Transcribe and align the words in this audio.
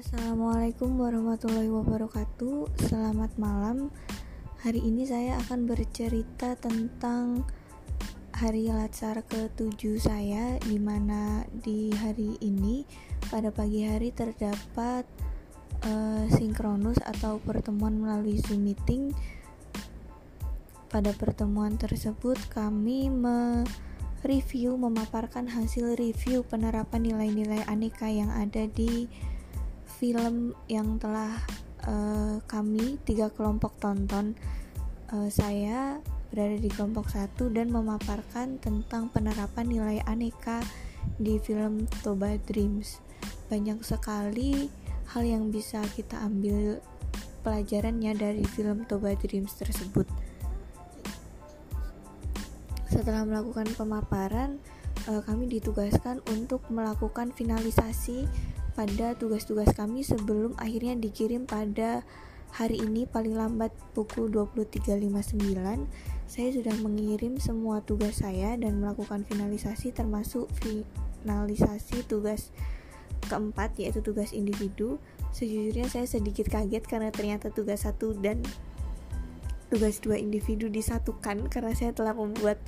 Assalamualaikum 0.00 0.96
warahmatullahi 0.96 1.68
wabarakatuh. 1.68 2.72
Selamat 2.88 3.36
malam. 3.36 3.92
Hari 4.64 4.80
ini 4.80 5.04
saya 5.04 5.36
akan 5.44 5.68
bercerita 5.68 6.56
tentang 6.56 7.44
Hari 8.32 8.72
Latsar 8.72 9.20
ke-7 9.28 10.00
saya 10.00 10.56
Di 10.64 10.80
mana 10.80 11.44
di 11.52 11.92
hari 11.92 12.40
ini 12.40 12.88
Pada 13.28 13.52
pagi 13.52 13.84
hari 13.84 14.08
terdapat 14.08 15.04
uh, 15.84 16.24
Sinkronus 16.32 16.96
atau 17.04 17.36
pertemuan 17.36 18.00
melalui 18.00 18.40
Zoom 18.40 18.72
meeting. 18.72 19.12
Pada 20.88 21.12
pertemuan 21.12 21.76
tersebut 21.76 22.40
kami 22.48 23.12
mereview 23.12 24.80
memaparkan 24.80 25.44
hasil 25.44 25.92
review 26.00 26.40
penerapan 26.48 27.04
nilai-nilai 27.04 27.68
aneka 27.68 28.08
yang 28.08 28.32
ada 28.32 28.64
di 28.64 29.28
film 30.00 30.56
yang 30.64 30.96
telah 30.96 31.36
uh, 31.84 32.40
kami 32.48 32.96
tiga 33.04 33.28
kelompok 33.28 33.76
tonton 33.76 34.32
uh, 35.12 35.28
saya 35.28 36.00
berada 36.32 36.56
di 36.56 36.72
kelompok 36.72 37.12
satu 37.12 37.52
dan 37.52 37.68
memaparkan 37.68 38.56
tentang 38.64 39.12
penerapan 39.12 39.66
nilai 39.68 39.98
aneka 40.08 40.64
di 41.20 41.36
film 41.36 41.84
Toba 42.00 42.40
Dreams. 42.48 43.04
Banyak 43.52 43.84
sekali 43.84 44.72
hal 45.12 45.22
yang 45.26 45.52
bisa 45.52 45.84
kita 45.92 46.22
ambil 46.22 46.80
pelajarannya 47.44 48.16
dari 48.16 48.44
film 48.46 48.88
Toba 48.88 49.12
Dreams 49.18 49.52
tersebut. 49.58 50.08
Setelah 52.88 53.26
melakukan 53.26 53.68
pemaparan 53.74 54.62
uh, 55.10 55.20
kami 55.26 55.50
ditugaskan 55.50 56.22
untuk 56.30 56.62
melakukan 56.70 57.34
finalisasi 57.34 58.24
pada 58.72 59.18
tugas-tugas 59.18 59.70
kami 59.76 60.06
sebelum 60.06 60.54
akhirnya 60.56 60.96
dikirim 60.96 61.44
pada 61.44 62.02
hari 62.50 62.82
ini 62.82 63.06
paling 63.06 63.38
lambat 63.38 63.70
pukul 63.94 64.26
23.59 64.26 65.38
saya 66.30 66.48
sudah 66.54 66.74
mengirim 66.82 67.38
semua 67.38 67.82
tugas 67.82 68.22
saya 68.22 68.54
dan 68.54 68.78
melakukan 68.78 69.26
finalisasi 69.26 69.90
termasuk 69.90 70.46
finalisasi 70.62 72.06
tugas 72.06 72.54
keempat 73.26 73.76
yaitu 73.78 74.00
tugas 74.00 74.30
individu. 74.30 75.02
Sejujurnya 75.30 75.86
saya 75.90 76.06
sedikit 76.06 76.50
kaget 76.50 76.86
karena 76.86 77.10
ternyata 77.10 77.50
tugas 77.50 77.86
satu 77.86 78.14
dan 78.18 78.42
tugas 79.70 80.02
dua 80.02 80.18
individu 80.18 80.66
disatukan 80.66 81.46
karena 81.46 81.70
saya 81.74 81.94
telah 81.94 82.14
membuat 82.14 82.58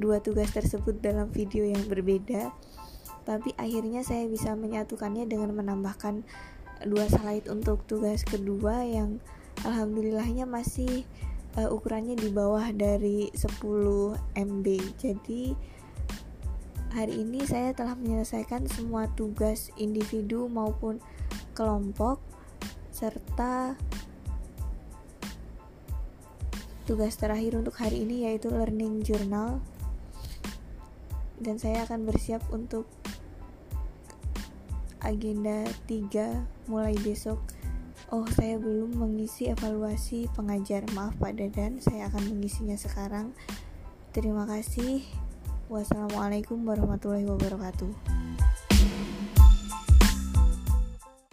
dua 0.00 0.20
tugas 0.24 0.48
tersebut 0.52 0.96
dalam 1.04 1.28
video 1.28 1.68
yang 1.68 1.84
berbeda 1.84 2.48
tapi 3.28 3.52
akhirnya 3.60 4.00
saya 4.00 4.24
bisa 4.24 4.56
menyatukannya 4.56 5.28
dengan 5.28 5.52
menambahkan 5.52 6.24
dua 6.88 7.04
slide 7.12 7.52
untuk 7.52 7.84
tugas 7.84 8.24
kedua 8.24 8.88
yang 8.88 9.20
alhamdulillahnya 9.68 10.48
masih 10.48 11.04
uh, 11.60 11.68
ukurannya 11.68 12.16
di 12.16 12.32
bawah 12.32 12.72
dari 12.72 13.28
10 13.36 14.16
MB 14.32 14.66
jadi 14.96 15.42
hari 16.96 17.20
ini 17.20 17.44
saya 17.44 17.76
telah 17.76 17.92
menyelesaikan 18.00 18.64
semua 18.64 19.12
tugas 19.12 19.68
individu 19.76 20.48
maupun 20.48 20.96
kelompok 21.52 22.24
serta 22.88 23.76
tugas 26.88 27.20
terakhir 27.20 27.60
untuk 27.60 27.76
hari 27.76 28.00
ini 28.08 28.24
yaitu 28.24 28.48
learning 28.48 29.04
journal. 29.04 29.60
Dan 31.38 31.60
saya 31.60 31.84
akan 31.86 32.08
bersiap 32.08 32.42
untuk 32.50 32.88
agenda 35.08 35.64
3 35.88 36.68
mulai 36.68 36.92
besok. 37.00 37.40
Oh 38.12 38.28
saya 38.28 38.60
belum 38.60 38.94
mengisi 38.94 39.48
evaluasi 39.48 40.28
pengajar. 40.36 40.84
Maaf 40.92 41.16
Pak 41.16 41.40
Dadan 41.40 41.80
Saya 41.80 42.12
akan 42.12 42.36
mengisinya 42.36 42.76
sekarang. 42.76 43.32
Terima 44.12 44.44
kasih. 44.44 45.04
Wassalamualaikum 45.68 46.64
warahmatullahi 46.64 47.28
wabarakatuh 47.28 48.17